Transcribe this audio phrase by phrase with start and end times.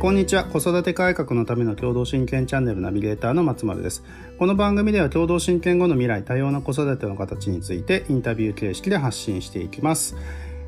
[0.00, 0.44] こんにちは。
[0.44, 4.04] 子育て改革のための共同親権チャンネルナビゲーターの松丸です。
[4.38, 10.14] この番組では共同親権後の未来多様な子育ての形についてインタビュー形式で発信していきます。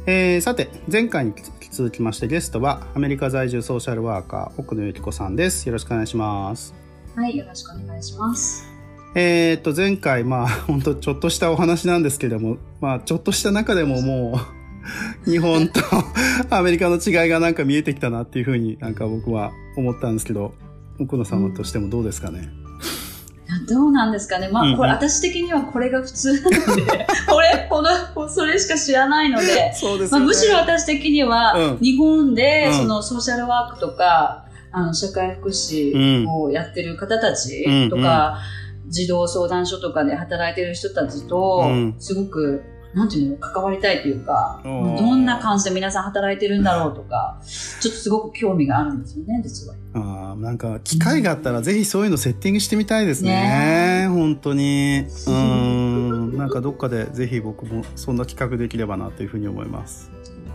[0.06, 1.35] えー、さて前回に
[1.71, 5.65] 続きましてゲストはアメリカ在住ソーシャルワーカー奥野由紀子さんです。
[5.69, 6.74] よろしくお願いします。
[7.15, 8.67] はいよろしくお願いします。
[9.15, 14.60] えー、っと前回まあ本当ちょっとしたお話なんですけれどもまあちょっとした中でももう
[15.24, 15.81] 日本と
[16.51, 20.54] アメリカの違いがなんか見えてきたなっていうふうになんか僕は思ったんですけど、
[20.98, 22.48] 奥野様としてもどうですかね、
[23.68, 24.48] どうなんですかね。
[24.48, 38.38] まあ、これ、私的にはこれが普通なので、 これ、この、それしか知らないので、そうです、ね、まあ、むしろ私的には、うん、日本で、そのソーシャルワークとか、あの、社会福祉をやってる方たちとか、
[38.84, 41.65] うん、児童相談所とかで働いてる人たちと、
[41.98, 42.62] すごく
[42.94, 44.70] なんていうの、関わりたいというか、ど
[45.14, 49.74] んな感じで皆さん働いてるんだろうとか、ちょっとすごく興味があるんですよね、実は。
[49.95, 54.02] ああ、なんか、機会があったら、ぜひそういうのセッティングしてみたいですね。
[54.02, 55.06] ね本当に。
[55.28, 56.37] うん。
[56.37, 60.10] なんかどっかで、ぜひ僕もそんな企画できればなというふうに思います。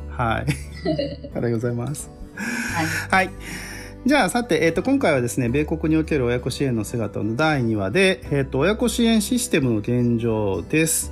[0.10, 0.46] はい。
[1.34, 2.10] ありがとうございます。
[3.12, 3.26] はい。
[3.26, 3.34] はい
[4.08, 11.12] じゃあ、さて、えっ、ー、と、今回はですね、米国における親子支援の姿の第2話で、えっ、ー、と、親子支援システムの現状です。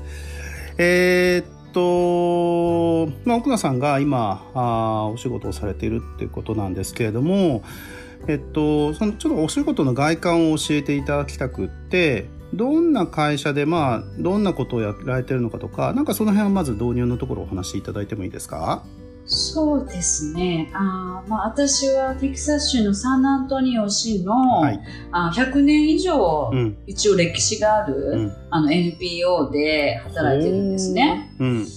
[0.78, 7.64] えー、っと、まあ、奥野さんが今あ、お仕事をされているっていうことなんですけれども、
[8.28, 18.84] えっと、そのちょっとお仕事の外観を教えていただきたくって、どんな会社で、まあ、どんなことをやられてるのかとか、なんかその辺はまず導入のところをお話しいただいてもいいですか？
[19.26, 20.70] そうですね。
[20.74, 24.80] あまあ、私はテキサス州のサンアントニオ市の、はい、
[25.12, 31.34] あ100年以上、うん、一応歴史がある、うん、あの NPO で働いてるんですね。
[31.40, 31.68] うん、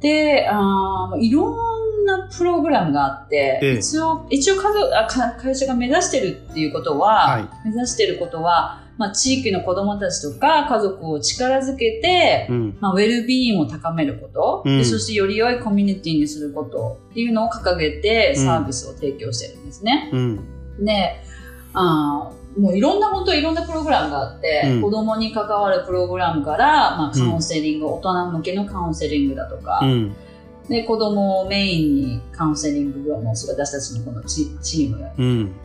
[0.00, 5.06] であ、いろんなプログラムがあって、ええ、一応、一応家族あ
[5.40, 20.10] 会社が目指してるっていうことは、はい、目指してることは、まあ、地域の子供たちとか家族を力づけて、うん、まあ、ウェルビーイングを高めること、うん、そしてより良いコミュニティにすることっていうのを掲げてサービスを提供してるんですね。
[20.12, 21.16] うん、で
[21.74, 29.80] あもういろんな本当いろんなプログラムがあって、うん、子供に関わるプログラムから、まあ、カウンセリング、大人向けのカウンセリングだとか、
[30.68, 34.98] で、子供をメインにカウンセリング業務をする私たちのこのチチーム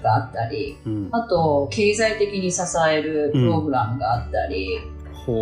[0.02, 4.80] があったり、うん、あと、経済的に支えるプログラムがあったり、
[5.28, 5.32] う。
[5.32, 5.34] ん、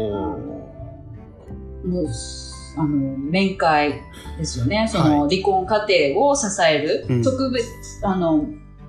[1.92, 2.08] もう
[2.78, 4.02] あの面会
[4.38, 4.88] ですよね。
[4.90, 7.68] その、離婚家庭を支える、うん、特別、
[8.04, 8.46] あの、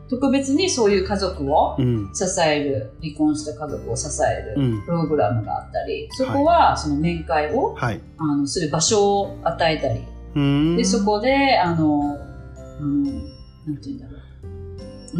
[0.09, 1.77] 特別にそういう家族を
[2.15, 10.01] 支える、離婚した家族を支えるプログラムがあったり、そこはその面会を、はい、あのする場所を与えたり
[10.35, 12.19] で、そこで、あの、
[12.81, 14.23] うん、なんて言うんだろう。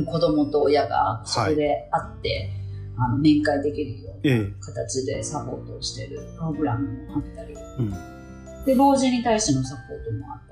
[0.07, 2.51] 子供と親がそこで会って、
[2.97, 7.91] はい、あの面会できるような形でサポートをしているプログラムもあったり、うん、
[8.65, 10.52] で、老人に対してのサポートもあった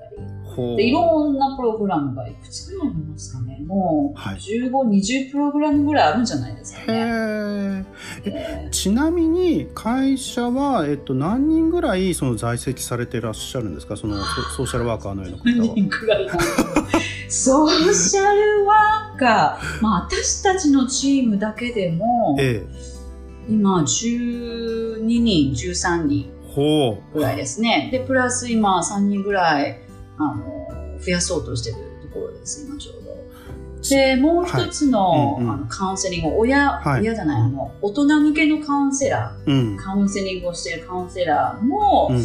[0.75, 3.63] でいろんなプログラムがいくつぐらいありますかね。
[3.65, 7.85] もう15、はい、20プログラムぐらいあるんじゃないですかね。
[8.25, 13.95] えちなみに会社は、えっと、何人ぐらいその在籍されていらっしゃるんですか？
[13.95, 14.17] その
[14.57, 15.55] ソーシャルワーカーのような方は。
[15.55, 16.27] 何人ぐらい
[17.29, 22.67] ソーシャルワーカー、まあ、私たちのチームだけでも、ええ、
[23.49, 26.29] 今12人13人
[27.13, 27.87] ぐらいですね。
[27.89, 29.79] でプラス今3人ぐらい
[30.29, 33.11] あの増やそうとしてるところです今ちょうど。
[33.89, 35.41] で、もう一つのはい。
[35.41, 42.17] うんうん、あのカウンセリング、親、はい、親じゃない、あの、大人向けのカウンセラー、うん、カウンセリングをしているカウンセラーも、うん、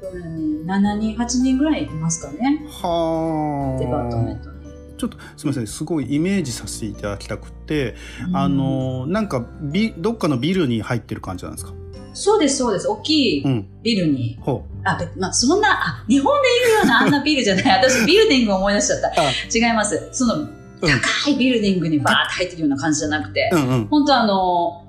[0.00, 2.64] 多分7人、8人ぐらいいますかね。
[2.70, 4.58] はデパートメントに。
[4.96, 7.94] ちょっとすみませんすごいイメージさせていただきたくて、
[8.28, 11.72] うん、あのなんかビどっかのビルに入ってる感じなんですか？
[12.18, 12.88] そうです、そうです。
[12.88, 13.44] 大きい
[13.82, 14.38] ビルに。
[14.44, 17.64] うん、あ、まあ、そんな、あ、日本でいるような あんなビルじゃない。
[17.84, 19.68] 私、ビルディングを思い出しちゃった。
[19.68, 20.08] 違います。
[20.12, 20.48] その、
[20.80, 24.86] 高いビルディングにバーッと入ってるような感じじゃなくて、うんうん、本当あの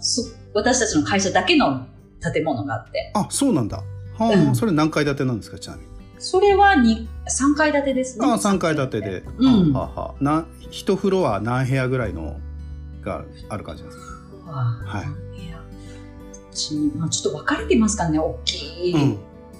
[0.53, 1.85] 私たちの会社だけの
[2.33, 3.11] 建物があって。
[3.15, 3.77] あ、そうなんだ。
[3.77, 3.83] は
[4.19, 5.87] あ、うん、それ何階建てなんですか、ちなみに？
[6.19, 8.25] それは3階建てですね。
[8.27, 9.23] あ、3階建てで。
[9.37, 9.73] うん。
[9.73, 12.35] はあ、はあ、な、一フロア何部屋ぐらいの
[13.03, 14.03] がある感じですか？
[14.85, 15.05] はい。
[16.67, 19.17] ち、まあ、ちょっと分かれてますからね、大きい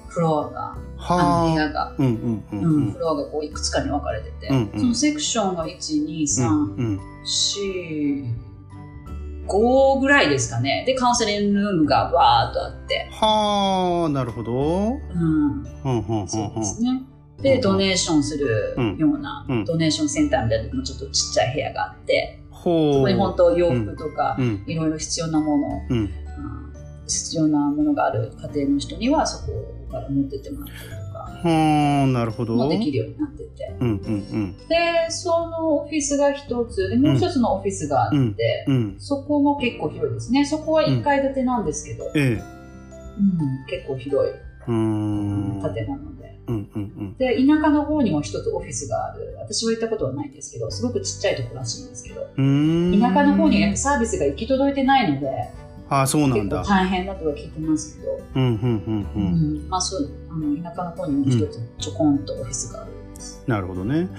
[0.08, 0.78] フロアが。
[0.98, 1.48] あ。
[1.48, 8.50] の部屋が、フロアがこういくつかに分かれてて、そのセクションが1、2、3、うん、4、
[9.48, 10.84] 5ぐらいですかね。
[10.86, 13.08] で、カウンセリングルームがわーっとあって。
[13.12, 14.54] はあ、なるほど。
[14.54, 16.28] うん。
[16.28, 17.02] そうですね。
[17.42, 24.38] で、ドネーションするような、ドネーションセンターみたいなのもちょっとちっちゃい部屋があって、そこに本当洋服とか、
[24.68, 25.68] いろいろ必要なもの、
[27.10, 29.52] 必要なものがある家庭の人にはそこ
[29.92, 31.50] から持ってってもらったりとか。
[31.50, 32.56] はなるほど。
[32.56, 33.76] もできるようになってて。
[33.80, 40.46] うんうんうん、で、そのオフィスが一つ、で、もう一つのオフィスがあって、うん、そこも結構広いですね。
[40.46, 42.60] そこは1階建てなんですけど、うん、ええ
[43.20, 44.34] うん、結構広い
[44.66, 44.74] 建
[45.88, 46.30] 物で。
[46.48, 49.36] うんうんうん、で、田舎の方にも一つオフィスがある。
[49.40, 55.30] 私は行ったことはないんですけど、すごくちっちゃいところらしいんですけど、田舎の方にサービスが行き届いてないので、
[55.90, 56.64] あそうなんだ。
[56.64, 58.20] 大変だとは聞いてますけど。
[58.36, 59.24] うんうんうんうん。
[59.24, 63.44] うん、まあそうあの田舎の方にも一つちょこんとオフィスがあるんです。
[63.48, 64.10] なるほどね。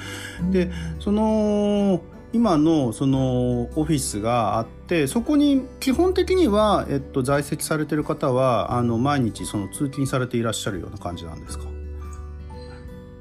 [0.50, 2.00] でその
[2.32, 11.64] 今のそのオフィスがあってそこに基本的には、えっと、在籍されてる方はあの毎日その通勤されていらっしゃるような感じなんですか？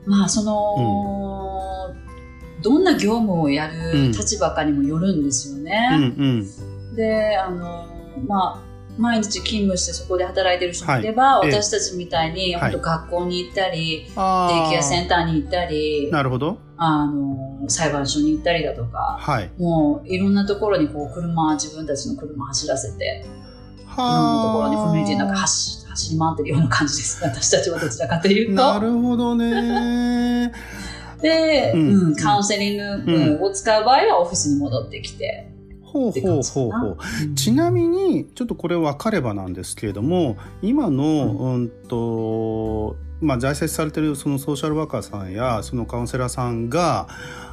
[0.06, 1.96] まあその、
[2.58, 5.90] うん、どんな業務をやる立場かにもよるんですよね。
[5.94, 6.48] うんうん
[6.90, 7.88] うん、であの
[8.28, 16.58] まあ毎日勤務してそこで働いてる人もいれば、はい、私たちみたいに、本当学校に行ったり、デイケアセンターに行ったり、なるほど。
[16.76, 27.24] あの、裁判所に行ったりだとか、はい、もういろんなところにこう車、自分たちの車走らせて、いろんなところにコミュニティなんか走走り回ってるような感じです。
[27.26, 28.74] 私たちはどちらかというと。
[28.74, 30.52] なるほどね。
[31.22, 35.52] で、うん、うん、カウンセリングを使う場合はオフィスに戻ってきて、
[35.92, 36.98] ほうほうほうほう。
[37.36, 41.26] ちなみに、ちょっとこれ分かればなんですけれども、今の、
[41.56, 47.08] うん、と、まあ、在籍されてるそのソーシャルワーカーさんや、そのカウンセラーさんが、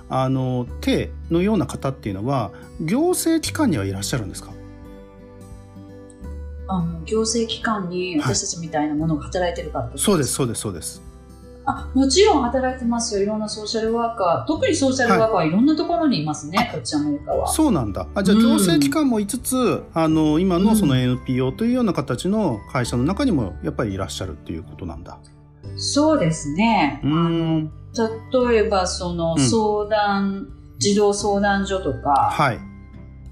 [0.09, 4.53] あの、手のような方っていうのは、行政機関にはいらっしゃるんですか？
[6.69, 11.01] あの行政機関に私たちみたいなものが働いてるから、はい、そうですそうですそうです
[11.69, 13.23] あもちろん働いてますよ。
[13.23, 14.47] いろんなソーシャルワーカー。
[14.47, 17.49] 特にソーシャルワーカーはいろんなところにいますね、はい、こっちアメリカは。
[17.49, 18.07] そうなんだ。
[18.15, 25.19] あじゃあ、行政機関も5つ、うん、あの、今のその NPO というような形の会社の中にもやっぱりいらっしゃるっていうことなんだ。
[25.77, 27.01] そうですね。
[27.03, 27.73] うん、
[28.49, 30.49] 例えば、その相談、うん、
[30.79, 32.61] 児童相談所とか、はい。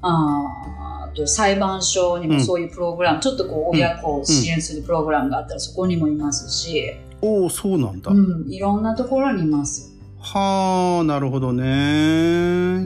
[0.02, 0.42] あ
[1.14, 9.92] と裁判所にもそういうプログラム、うん、ちょっとこう親子を支援するプログラムがあったらそこにもいますし、おおそうなんだ、うん、いろんなところにいます。
[10.18, 11.66] はあなるほどね、う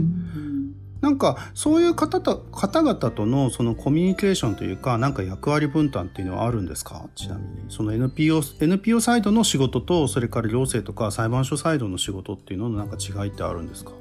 [0.01, 7.09] ん、なんかそういう方と方々とのそのコミュニケーションというかなんか役割分担っていうのはあるんですか？
[7.15, 7.67] ちなみに。
[7.69, 13.93] その NPO, NPO サイドの仕事とそれから行政とか裁判所サイドの仕事っていうののなんか違いってあるんですか？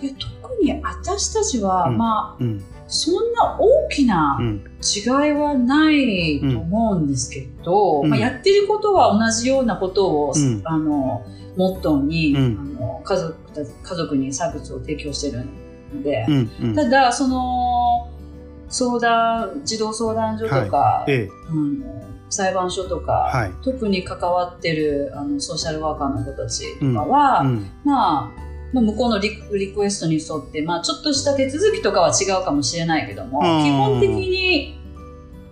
[0.00, 11.24] 特に私たちは、うん、まあ、うんそんな大きな違いはないと思うんですけど、うん、まあ、やってることは同じようなことを、うん、あの
[11.56, 13.36] モットーに、うん、あの家族
[13.82, 15.44] 家族にサービスを提供してる
[15.94, 16.26] ので、
[16.74, 18.10] ただその
[18.68, 21.28] 相談児童相談所とか、はい、
[22.30, 27.44] 裁判所とか、はい、特に関わってるあのソーシャルワーカーの子たちとかは、
[27.84, 34.78] まあまあ、向こうのリリクエストに沿って、まあ、ちょっとした手続きとかは違うかもしれないけども、基本的に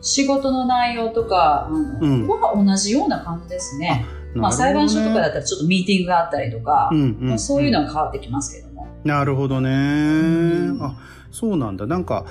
[0.03, 1.69] 仕事の内容とか、
[2.01, 3.89] うん、は同じような感じですね。
[3.89, 8.87] ねまあ、裁判所とかだったらちょっとミーティングがあったりとか、うんうんうん、まあ、そういうのは変わってきますけども。
[9.05, 9.71] なるほどね。
[9.71, 9.73] う
[10.75, 10.99] ん、あ、
[11.31, 11.87] そうなんだ。
[11.87, 12.27] なんか、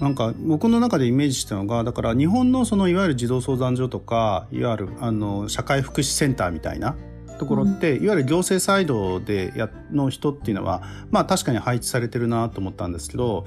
[0.00, 6.96] なんか僕の中でイメージしたのがだから日本のそのいわゆる児童相談所とかいわゆるあの社会福祉センターみたいな
[7.40, 13.46] ところって、うん、いわゆる行政サイドでやの人っていうのはまあ確かに配置されてるなと思ったんですけど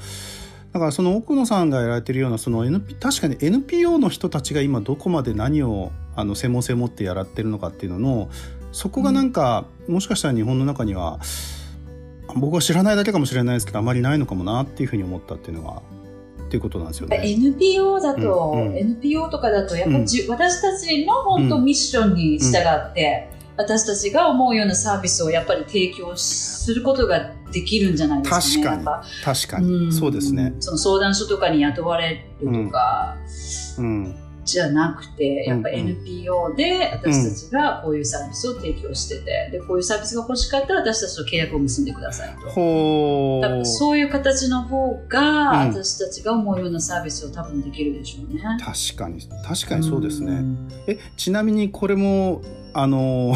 [0.71, 8.29] だからその奥野さんがやられてるようなその NP 確かに NPO の人たちが今どこまで何をあの専門性を持ってやらってるのかっていうのの
[8.71, 11.19] そこがなんか、うん、もしかしたら日本の中には
[12.35, 15.83] 僕は知らないだけかもしれないですけどあまりないのかもなっていうふうに思ったっていうのは
[16.45, 17.19] っていうことなんですよね。
[17.23, 28.83] NPO だと、うんうん、NPO とかだとやっぱじ、うん、私たちの本当ミッションに従って、私たちが思うようなサービスをやっぱり提供することができるんじゃないですかね。
[28.83, 29.07] 確かに。
[29.23, 29.93] 確かに、うん。
[29.93, 30.53] そうですね。
[30.59, 33.15] その相談所とかに雇われるとか、
[33.77, 42.49] うん、うんじゃなくて、やっぱ NPO で私たちがこういうサービスを提供してて、で、こういうサービスが欲しかったら私たちと契約を結んでくださいと。
[42.49, 48.41] ほそういう形の方が、私たちが思うようなサービスを多分できるでしょうね。
[48.59, 50.43] 確かに、確かにそうですね。
[50.87, 52.41] え、ちなみにこれも、
[52.73, 53.35] あの、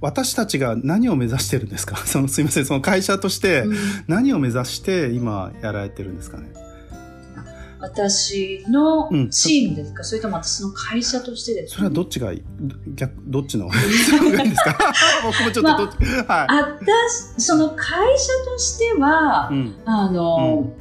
[0.00, 1.96] 私たちが何を目指してるんですか？
[2.06, 3.64] そのすいません、その会社として
[4.06, 6.52] 何を目指して今やられてるんですかね、
[7.80, 12.42] 私のチームですか、うん、それとも私の会社としてですか、ね、それはどっちがいい？
[12.94, 13.66] 逆どっちの？
[13.70, 14.78] がいいですか？
[15.24, 20.72] 僕もちょっとどっち、まあ、はい、私その会社としては、うん、あの、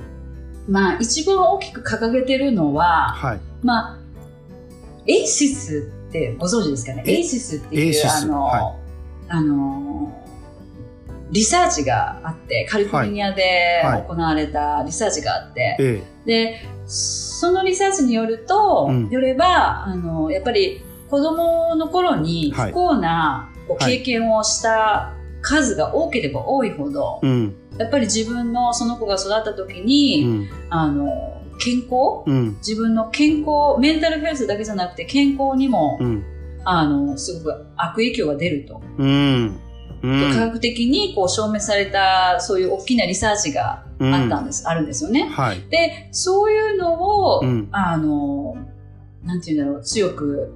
[0.68, 3.98] うん、まあ一番大きく掲げてるのは、はい、まあ
[5.08, 7.04] ACEs ってご存知ですかね？
[7.06, 8.76] ACEs っていうあの、はい、
[9.30, 10.24] あの
[11.30, 23.50] リサーチがあって、カリフォルニアで行われたリサーチがあって、はいはい、で、そのリサーチによると、うん、よれば、あの、やっぱり子供の頃に不幸な
[23.80, 36.00] 経験をした数が多ければ多いほど、はい、やっぱり自分のその子が育った時に、うん、あの、健康、うん、自分の健康、メンタルヘルスだけじゃなくて健康にも、
[36.64, 38.82] あの、すごく悪影響が出ると。
[38.98, 39.60] うん。
[40.02, 45.28] 科学的にこう証明されたそういう大きなリサーチがあったんです、うん、あるんですよね。
[45.30, 48.56] はい、で、そういうのを、うん、あの、
[49.24, 50.56] なんていうんだろう、強く、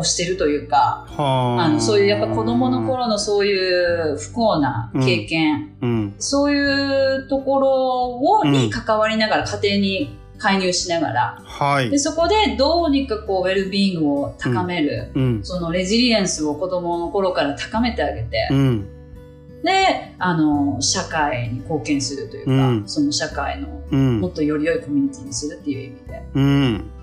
[0.00, 1.68] 推してるというか、あ。
[1.68, 18.88] のそういうやっぱ子供の頃のそういう不幸な経験、うん、そういうところを、に関わりながら家庭に介入しながら、はい、でそこでどうにかこうウェルビーイングを高める、うん、そのレジリエンスを子供の頃から高めてあげて、うん、
[19.64, 23.68] であの社会に貢献するというか、うん、その社会の
[24.20, 26.97] もっとより良いコミュニティにするっていう意味で。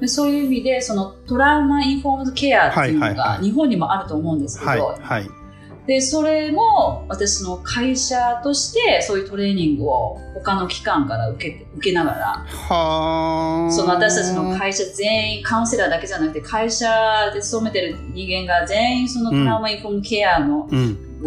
[0.00, 5.00] うんでそういう意味でその trauma informed care っていうのが日本にもあると思うんですけど、はいはい。
[5.02, 5.40] はい
[5.86, 20.68] で、それも私の会社としてそういうトレーニングを他の機関から受け受けながら、その私たちの会社全員、カウンセラーだけじゃなくて会社で勤めてる人間が全員その trauma informed care の、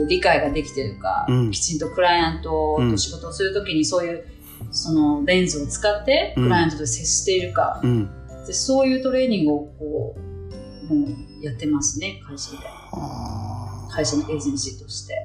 [0.08, 4.26] 理解ができてるか、うん、きちんとクライアントと仕事をするときにそういう
[4.72, 8.10] そのレンズを使ってクライアントと接しているか、うん、
[8.46, 10.16] でそういうトレーニングをこ
[10.90, 12.58] うもうやってますね会社で。
[13.90, 15.16] 会社のエージェンシーとして。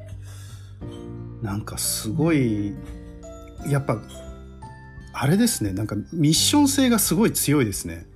[1.42, 2.74] なんかすごい
[3.68, 4.00] やっぱ
[5.12, 8.06] あれですねなんかミッション性がすごい強いですね。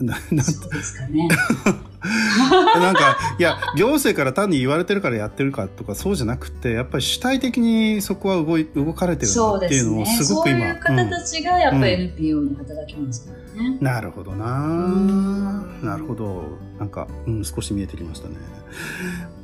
[0.00, 1.28] ななんそうですかね。
[2.80, 15.64] なんかいや行政から単に言われてるからやってるかとかそうじゃなくてやっぱり主体的にそこは動い動かれてるっていうのをすごく今そう、ね,、いう方たちがやっぱり NPO に働きますからね、うん、なるほどな。
[15.82, 16.44] なるほど。
[16.78, 18.36] なんか、うん、少し見えてきましたね。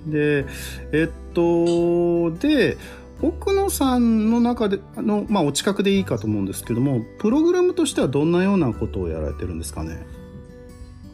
[0.07, 0.45] で
[0.93, 2.77] えっとで
[3.23, 10.05] 奥野さんの中であの、まあ、お近くでいいかと思うんですけどもプログラムとしてはどんなようなことをやられてるんですかね？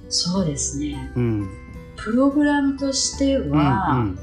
[0.09, 1.51] そうですね、うん、
[1.97, 4.19] プログラムとしては、うんうん、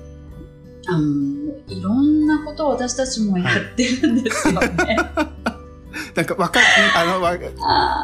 [0.87, 4.97] あのいろんなことを私たちもやってるんですよね。
[6.15, 6.61] なんかわか
[6.95, 7.37] あのわ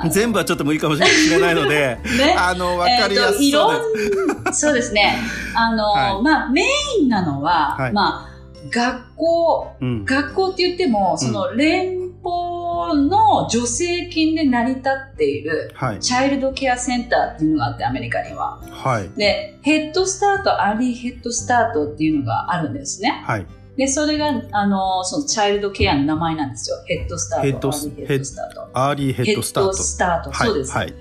[0.09, 4.53] 全部はちょっと無理かもしれないので、 ね、あのわかりやすそうで。
[4.53, 4.59] す。
[4.61, 5.17] そうですね。
[5.55, 6.65] あの、はい、まあメ
[7.00, 8.31] インなのは、はい、まあ
[8.69, 18.61] 学校、うん、学校って言ってもその連邦の助成金で成り立っている、child care center っていうのがあって、アメリカには。
[18.69, 23.23] はい、で、 Head Start、Early Head Start っていうのがあるんですね。
[23.25, 23.45] はい、
[23.77, 26.77] で、それが、あの、その child care の名前なんですよ。
[26.88, 30.71] Head Start、Ear ly Head Start。Early Head Start。Head Start、そうです。
[30.71, 30.93] はい、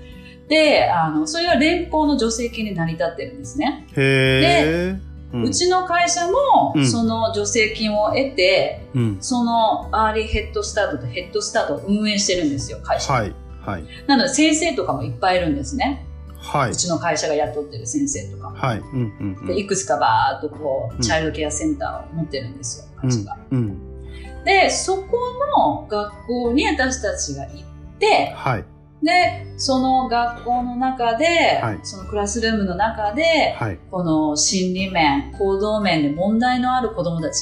[0.47, 3.87] で、あの、それは連邦の助成金で成り立ってるんですね。
[3.95, 13.13] へで、うちの会社も、その助成金を得て、うん、その Early Head Start と Head Start を運営してるんですよ、会社。
[13.13, 13.35] はい。
[13.61, 13.83] はい。
[14.07, 16.05] なので先生とかもいっぱいいるんですね。
[16.37, 16.71] はい。
[16.71, 18.49] うちの会社が雇ってる先生とか。
[18.49, 18.79] はい。
[18.79, 23.37] うんうんうん、でいくつかバーっとこう、チャイルドケアセンターを持ってるんですよ、会社が。
[23.51, 25.17] うん、うん、で、そこ
[25.55, 27.63] の学校に私たちが行っ
[27.99, 28.65] て、はい。
[29.03, 31.25] で、その学校の中で、
[31.61, 37.41] はい、そのクラスルームの中で、はい、この心理面、行動面で問題のある子供たち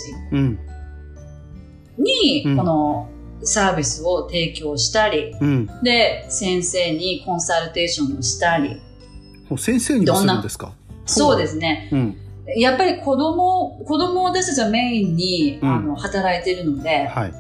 [1.97, 3.09] に、この
[3.43, 8.81] サービスを提供したり、うん、で、先生にコンサルテーションをしたり。
[9.57, 10.73] 先生にもするんですか？
[11.05, 11.89] そうですね。
[11.91, 12.17] うん。
[12.55, 17.33] やっぱり子供、子供を私たちはメインに、うん、あの働いているので、はい、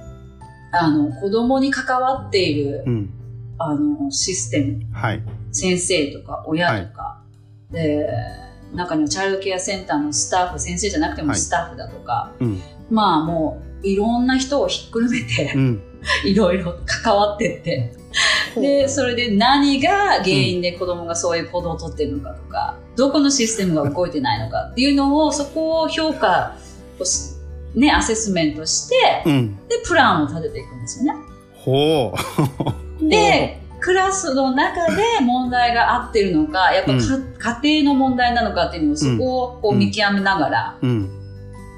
[0.73, 3.13] あの子供に関わっている、うん
[3.59, 7.23] あの、システム、はい、先生とか親とか、は
[7.71, 8.09] い、で、
[8.73, 15.81] 中にはチャイルドケアセンターのスタッフ、先生じゃなくてもスタッフだとか、はいうん、まあもういろんな人をひっくるめて、うん、
[16.25, 17.93] いろいろ関わってって、
[18.55, 19.91] で、それで何が
[20.23, 26.55] 原因で子供がそういう行動をとってるのかとか、うん、どこのシステムが動いてないのかっていうのを、そこを評価
[26.99, 27.03] を
[27.75, 31.19] ね、アセスメントして、うん、で、プランを立てていくんですよね。
[31.53, 32.78] ほう。
[33.09, 36.99] で、クラスの中で問題があってるのか、やっぱ、うん、
[37.61, 40.77] 家庭の問題なのかっていうのを、そこをこう見極めながら、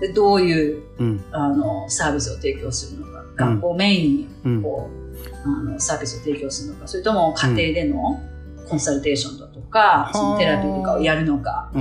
[0.02, 0.84] でどういう、
[1.32, 8.20] あのサービスを提供するのか、学校メインにこう、あのサービスを提供するのか、それとも家庭での
[8.68, 11.72] コンサルテーションだとか、そのテラピーとかをやるのか。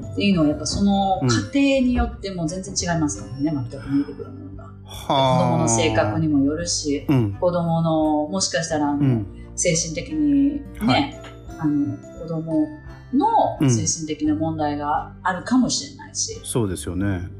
[0.00, 1.20] っていうのはやっぱその
[1.52, 4.44] 家庭によっても全然違いますからね、全く見えてくるもの。
[4.46, 4.49] が。
[4.90, 11.20] 子供の性格にもよるし、うん、子供のもしかしたらうん、精神的にね、はい、
[11.60, 12.66] あの子供
[13.12, 16.34] の精神的な問題があるかもしれないし。
[16.34, 17.39] うん、そうですよね。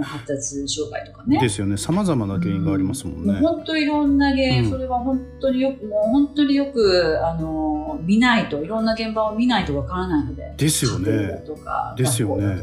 [0.00, 1.38] 発達障害とかね。
[1.40, 1.76] ですよね。
[1.76, 3.34] さまざまな原因がありますもんね。
[3.34, 10.54] うん、本当いろんな原因、うん、それは本当によく、もう本当によく、あの、見ないと、いろんな現場を見ないとわからないので。
[10.56, 11.42] ですよね。
[11.46, 12.58] とか、ですよね。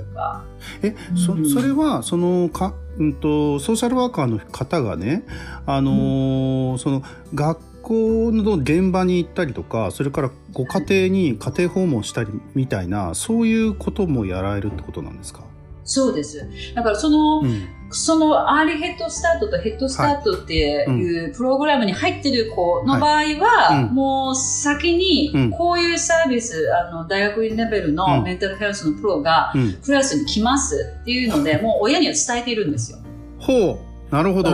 [0.81, 5.23] え、そ、うん、それは、その、か、うんと、ソーシャルワーカーの方がね、
[5.65, 15.41] あのー、その、学校の現場に行ったりとか、それからご家庭に家庭訪問したりみたいな、そういうこともやられるってことなんですか？
[15.85, 16.45] そうです。
[16.73, 32.97] だからその、うん、その Early Head Start と Head Start っていうプログラムに入ってる子の場合は、もう先にこういうサービス、あの大学院レベルのメンタルヘルスのプロがクラスに来ますっていうので、もう親には伝えているんですよ。
[33.39, 33.79] ほ
[34.11, 34.51] う、なるほど。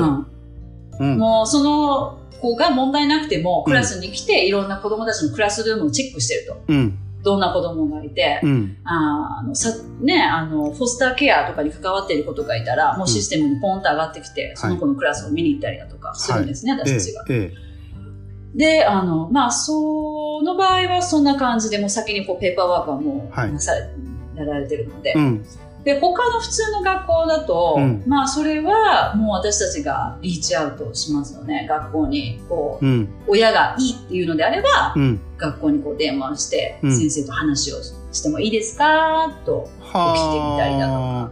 [1.00, 6.61] うん、もうその子が問題なくてもクラスに来て、いろんな子供たちのクラスルームをチェックしてると。
[6.67, 9.69] うんどんな子供がいて、うん、あのさ
[10.01, 17.25] ね、あの、フォスターケアとかに関わっている子とかいたら、もうシステムにポンと上がってきて、うん、その子のクラスを見に行ったりだとかするんですね、はい、私たちが。
[17.29, 17.53] え
[18.55, 23.53] え、で、あの、まあ、その場合はそんな感じで、もう先にこうペーパーワークはもう、はい、
[24.35, 25.45] やられてるので、うん
[25.83, 31.65] で、他の普通の学校だと、うん、まあそれはもう私たちがリーチアウトしますよね。
[31.67, 37.77] 学校に、こう、うん、親がいいっていうのであれば、うん、学校にこう電話して、先生と話を
[38.11, 39.31] してもいいですか？
[39.45, 39.89] と聞い
[40.33, 41.31] てみたりだとか。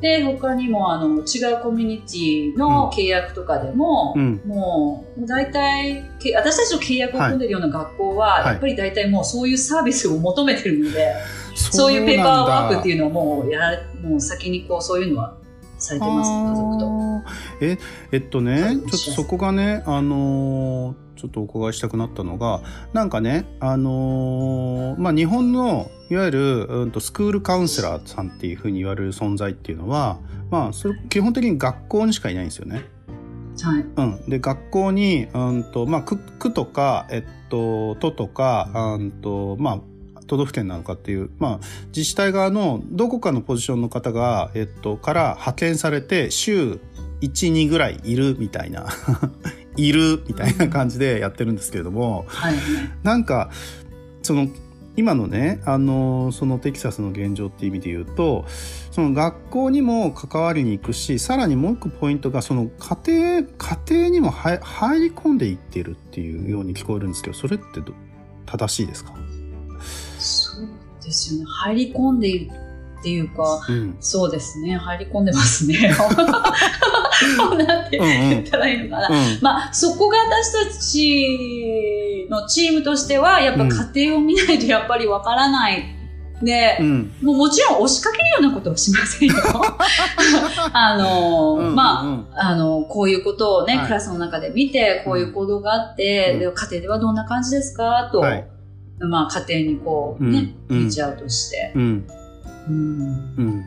[0.00, 4.14] で、他にもあの違うコミュニティの契約とかでも、
[4.46, 6.02] もう大体、
[6.34, 11.14] 私たちの契約を組んでるような学校は、やっぱり大体もうそういうサービスを求めてるので、
[11.54, 13.60] そういうペーパーワークっていうのをもうや
[14.02, 15.36] もう先にこうそういうのは
[15.78, 16.99] されてます、家族と。
[17.60, 17.78] え、
[18.12, 30.18] えっとね、ちょっとそこがね、あのー、ちょっとお伺いしたくなったのが、なんかね、あのー、まあ、日本の、いわゆる、うんと、スクールカウンセラーさんっていうふうに言われる存在っていうのは、
[30.50, 32.84] まあ、それ、基本的に学校にしかいないんですよね。
[33.62, 33.84] はい。
[33.96, 34.30] うん。
[34.30, 39.80] で、学校に、うんと、まあ、区、区とか、えっと、都とか、うんと、まあ、
[40.30, 46.78] 都道府県なのかっていう、まあ、自治体側のどこかのポジションの方が、えっと、から派遣されて、週
[47.20, 48.86] 1、2ぐらいいるみたいな
[49.76, 52.54] いるみたいな感じでやってるんですけれども、はい、
[53.02, 53.50] なんか、
[54.22, 54.48] その、
[54.96, 58.44] 今のね、あの、そのテキサスの現状っていう意味で言うと、
[58.90, 64.58] その学校にも関わりに行くし、さらにもう一個ポイントが、その家庭、家庭にも入
[65.00, 67.80] り込んでいってるっていうように聞こえるんですけど、それって
[68.46, 69.14] 正しいですか？
[71.02, 71.46] ですよね。
[71.46, 72.50] 入り込んでいる
[73.00, 74.76] っていうか、うん、そうですね。
[74.76, 75.76] 入り込んでますね。
[77.56, 79.08] なんて言ったらいいのかな。
[79.08, 85.96] うんうん、まあ、そこが私たちのチームとしては、やっぱ家庭を見ないとやっぱりわからない。
[86.42, 89.34] で、うん、もうもちろん押しかけるようなことはしませんよ。
[90.72, 98.08] あの、うんうん、まあ、あの、こういうことをね、はい、クラスの中で見て、こういう行動があって、うん、家庭ではどんな感じですか？
[98.10, 98.46] と、はい
[99.00, 101.72] まあ、家庭にこうね、うん、リーチアウトして。
[101.74, 102.06] うん。
[102.68, 103.64] うん。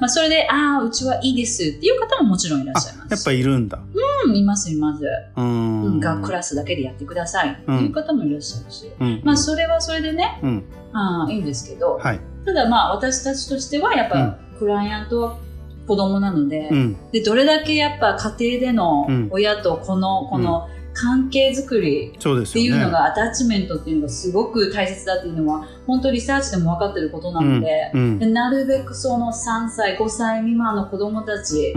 [0.00, 3.12] まあ、それで、ああ、うちはいいですっていう方ももちろんいらっしゃいます。
[3.12, 3.78] やっぱいるんだ。
[4.24, 5.04] うん、います、います。
[5.36, 6.00] うん。
[6.00, 8.90] が、クラスだけでやってくださいっていう方もいらっしゃるし。
[9.00, 15.38] うん、まあ、それはそれでね、うん、ああ、いいんですけど、はい、ただまあ、私たちとしては、やっぱ、クライアントは
[15.86, 31.74] 子供なので、うん、で、どれだけやっぱ家庭での親とこの、この、関係づくりっていうのが、アタッチメントっていうのがすごく大切だっていうのは、本当リサーチでも分かってることなので、うんうん、でなるべくその3歳、5歳未満の子供たち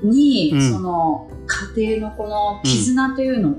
[0.00, 1.28] に、うん、その
[1.74, 3.56] 家庭のこの絆というの、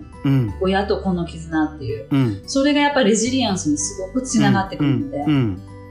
[0.61, 5.25] 親と子の絆っていう、それがやっぱりレジリアンスにすごくつながってくるので、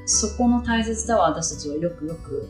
[0.06, 2.48] そこの大切さは私たちはよくよく、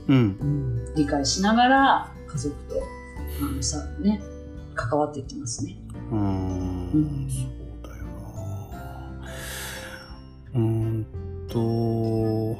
[0.94, 2.76] 理解しながら家族と
[3.42, 4.20] あのさ、ね、
[4.76, 5.77] 関わっていってますね。
[6.10, 7.46] うん、そう
[7.82, 8.04] だよ
[9.12, 9.30] な。
[10.54, 11.06] うん。
[11.48, 11.62] とう
[12.52, 12.56] ん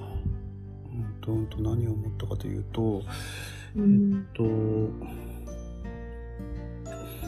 [1.21, 3.03] とうんと何を思ったかというと、
[3.77, 4.45] うん、えっと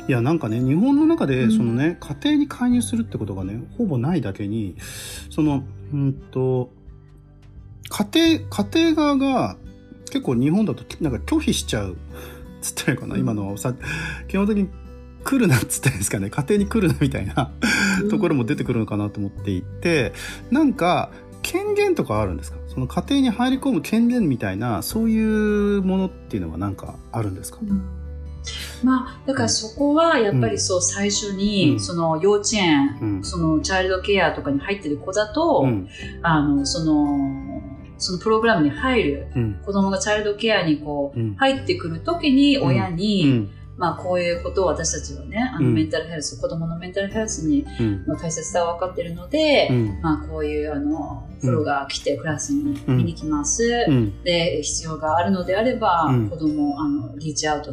[0.09, 4.77] いやなんかね日本の中でそのね、うん、家庭に介入するってことがねほぼないだけに
[5.31, 6.71] そのうんと
[7.89, 9.57] 家庭家庭側が
[10.07, 11.97] 結構日本だとなんか拒否しちゃう
[12.61, 13.75] つったらいいかな、今のさ
[14.29, 14.69] 基本的に
[15.25, 16.31] 来るなっつったんですかね。
[16.31, 17.53] 家庭に来るなみたいな
[18.11, 20.13] ところも出てくるのかなと思っていて
[20.51, 21.11] なんか
[21.43, 22.59] 権限とかあるんですか？
[22.69, 27.83] その家庭に入り込む権限みたいなそういうものっていうのは何かあるんですか、うん。
[28.83, 35.69] まあ、だからそこはやっぱりそう、最初に、その幼稚園、そのチャイルドケアとかに入ってる子だと、
[36.23, 37.63] あの、その、
[37.99, 39.27] そのプログラムに入る、
[39.67, 43.51] 子供がチャイルドケアにこう、入ってくるときに親に、
[43.81, 47.65] まあ、こういうことを私たちはね、あの、メンタルヘルス、うん、子供のメンタルヘルスに、
[48.07, 53.65] の大切さは分かっているので、うん、まあ、こういう、あの、プロが来てクラスに見に来ます。
[53.89, 57.73] うん、で、必要があるのであれば、子供、あの、リーチアウト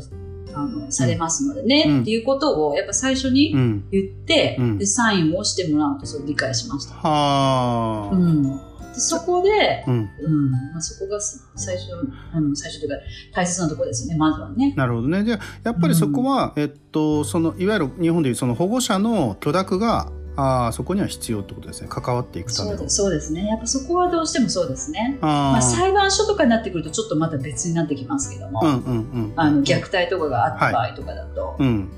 [0.56, 3.54] あのされますのでね、うん、っていうことをやっぱ最初に
[3.92, 6.96] 言って、うん、でサインをしてもらうとそれ理解しました。
[6.96, 8.16] はあ。
[8.16, 8.44] うん。
[8.44, 8.50] で
[9.00, 11.20] そこで、うん、うん、まあ、そこが
[11.56, 11.92] 最初、
[12.34, 12.96] あの、最初というか、
[13.34, 14.74] 大切なところですね、まずはね。
[14.76, 15.24] なるほどね。
[15.24, 21.88] じゃやっぱりそこは、うん、えっと、その、いわゆる日本でいうその保護者の許諾が、ああ、そこには必要ってことですね。
[21.90, 22.90] 関わっていくための。
[22.90, 23.48] そうですね。
[23.48, 25.18] やっぱそこはどうしてもそうですね。
[25.22, 31.90] あまあ、裁判所とかになってくるとちょっとまた別になってきますけども、うんうんうん、あの虐待とかがあった場合とかだと、はい、うん。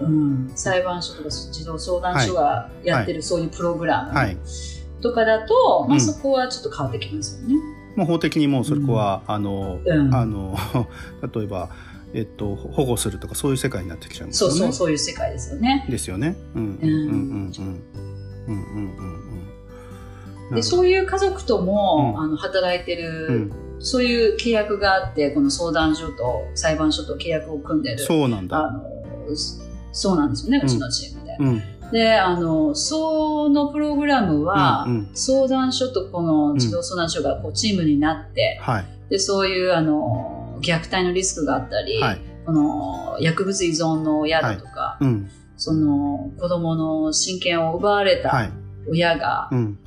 [0.00, 4.36] うん、裁判所とか児童相談所がやってるそういうプログラム、はい
[5.00, 7.54] とかだと、まあ、そこはちょっと変わってきますよね。
[7.96, 10.56] まあ、法的にもうそこは、うん、あの、うん、あの
[11.34, 11.70] 例えば、
[12.14, 14.56] えっと、保護するとかそういう世界になってきちゃうんですよね。
[14.56, 15.86] そうそうそういう世界ですよね。
[15.88, 16.36] ですよね。
[16.54, 17.54] うんうんうんうん
[18.46, 19.30] うんうん
[20.50, 20.54] うん。
[20.54, 28.82] でそういう家族とも、うん、あの働いてる、うん、そういう契約があってこの相談所と裁判所と契約を組んでるそうなんだあの
[29.92, 31.69] そうなんですよねうちのチームで。
[31.90, 48.50] うんで、あの、そのプログラムは、うんうん、相談所とこの児童相談所がこうチームになって、はい、で、そういう、あの、虐待のリスクがあったり、はい、この薬物依存の親だとか、はいうん、その子供の親権を奪われた
[48.88, 49.78] 親が、うん、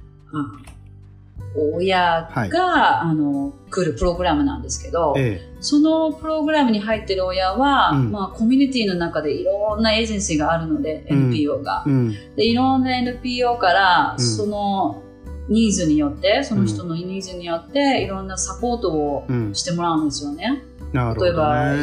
[1.55, 12.47] 親が、はい、あの来るプログラムなんですけど、ええ、そのプログラムに入ってる親は、うん、まあ、コミュニティの中でいろんなエージェンシーがあるので、うん、NPO が、うん、で。
[12.47, 15.03] いろんな NPO から、その
[15.49, 20.63] ニーズによって、その人のニーズによって、いろんなサポートをしてもらうんですよね。
[20.93, 21.73] 例えば、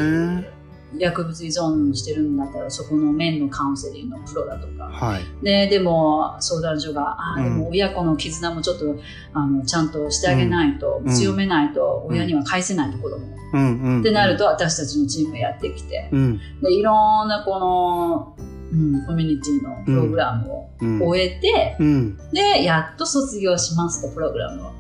[0.99, 8.97] 薬物依存してるんだったらそこの面のカウンセリングのプロだとか、はい、ででも相談所があ、でも親子の絆もちょっと
[9.33, 13.19] あのちゃんとしてあげないと、うん、強めないと親には返せないと子供、
[13.53, 20.71] うんってなると私たちのチームがやってきて、うん、でいろんなこのうん、コミュニティのプログラムを
[21.09, 24.71] 終えて、うん、で、やっと卒業しますと、プログラムを。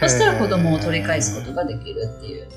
[0.00, 2.48] そしたら子供を取り返すことができるっていう。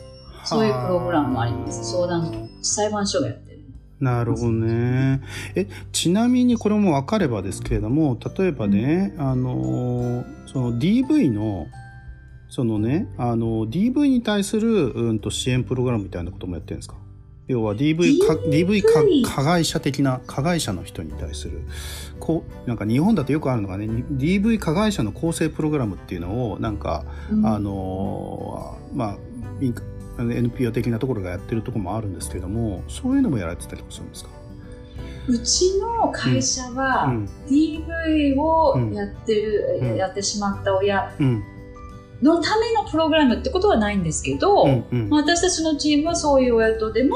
[0.46, 1.92] そういうプログラムもあります。
[1.92, 3.60] 相談、裁判所がやってる。
[4.00, 5.22] なるほどね。
[5.56, 11.68] え、ちなみにこれも分かればですけれども、例えばね、うん、あの、その DV の、
[12.50, 16.96] そのね、あの、DV に対する、うんと支援プログラムみたいなこともやってるんですか？
[17.50, 18.84] 要は DV, か DV
[19.24, 21.62] か加害者的な加害者の人に対する
[22.20, 29.18] こうなんか日本だとよくあるのがね DV 加害者の更生プログラムっていうのをなんか、うん、あのまあ
[30.22, 34.30] NPO 的なところがやってるところもあるんですけどもそういうのもやられてたりするんですか？
[35.28, 37.14] うちの会社は
[37.48, 41.12] DV をやってる、うん、やってしまった親
[42.22, 47.16] のためのプログラムってことはないんですけど、うんうん、私たちのチームはそういう親とでも、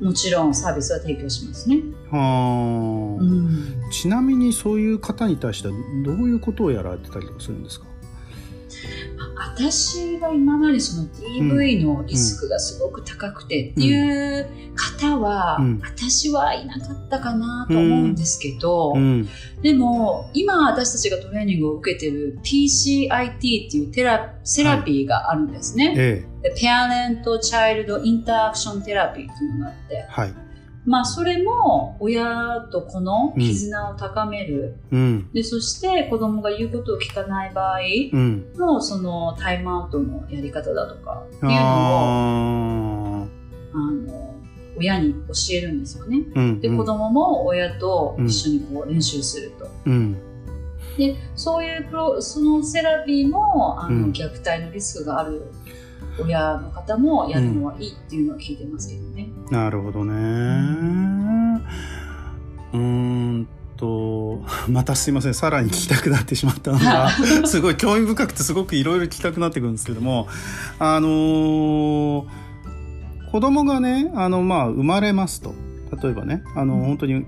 [0.00, 1.82] うん、もちろんサービスは提供しますね。
[2.10, 7.86] はうん、ちなみにそういう方に対してはどういうことをやられてたりするんですか？
[9.56, 18.94] 私は今までその DV のリスクがすごく高くてっていう方は、私はいなかったかなと思うんですけど、
[19.62, 26.26] でも今私たちがトレーニングを受けてる PCIT っていうテラセラピーがあるんですね。
[26.42, 30.45] はい、Parent Child Interaction Therapy っていうのがあって、はい
[30.86, 37.80] まあ、それも親と子の絆を高める、うん、でそして子供が言うことを聞かない場合
[38.56, 41.56] の、そのタイムアウトのやり方だとかっていうの
[43.22, 43.28] を
[43.74, 44.34] あの
[44.78, 46.22] 親に教えるんですよね。
[46.34, 49.68] うん、で子供も親と一緒にこう練習すると。
[49.86, 50.16] うん、
[50.96, 55.50] でそういうプロそのセラピーもあの、虐待のリスクがある
[56.22, 59.28] 親の方もやるのはいいっていうのは聞いてますけどね。
[59.50, 60.12] なるほどね。
[62.72, 67.10] うんと またすいませんさらに聞きたくなってしまったのが
[67.46, 70.26] すごい興味深くてすごくいろいろ聞きたくなってくるんですけども
[70.78, 72.24] あのー、
[73.30, 75.54] 子供がねあのまあ生まれますと
[76.02, 77.24] 例えばねあの、うん、本当に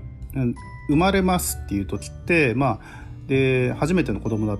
[0.89, 2.79] 生まれますっていう時ってまあ
[3.27, 4.59] で初めての子供だっ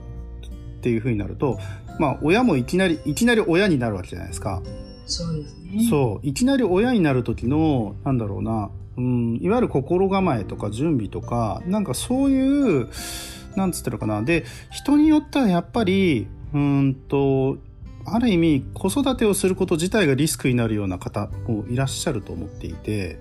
[0.81, 1.59] ていうふうになると
[1.99, 4.61] まあ親もいきなりいきなり親になるわけじゃないですか。
[5.09, 5.87] そうですね。
[5.89, 6.27] そう。
[6.27, 8.69] いきなり親になる時のなんだろうな。
[8.97, 12.89] うん、いわゆる心構えとか準備とかなんかそういう
[13.55, 14.21] なんつってるかな。
[14.21, 17.57] で人によってはやっぱりうんと
[18.05, 23.19] ある意味子育てをすること自体がリスクになるような方もいらっしゃると思っていて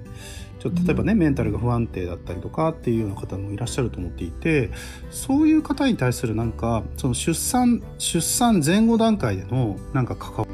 [0.60, 4.70] ちょっと例えばね、うん、メンタルが不安定だったりとかっていうような方もいらっしゃると思っていて
[5.10, 10.47] そういう方に対するなんかその出産出産前後段階でのなんか関わ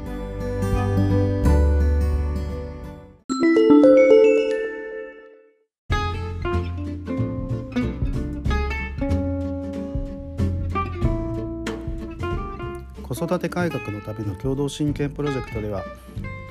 [13.37, 15.83] り子育て改革のための共同親権プロジェクトでは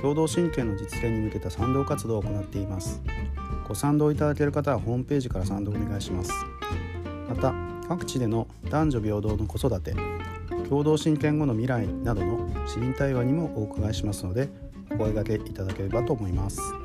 [0.01, 3.01] 共同親権の実現に向けた賛同活動を行っています
[3.67, 6.31] ご賛同いただける方はホームページから賛同お願いします
[7.29, 7.55] また
[7.89, 9.95] 各地での男女平等の子育て
[10.69, 14.49] 共同親権後の未来などの市民対話にもお伺いしますので
[14.91, 16.84] お声掛けいただければと思います。